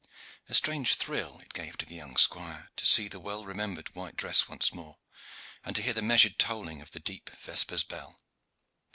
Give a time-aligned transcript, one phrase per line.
[0.49, 4.15] A strange thrill it gave to the young squire to see the well remembered white
[4.15, 4.97] dress once more,
[5.63, 8.19] and to hear the measured tolling of the deep vespers bell.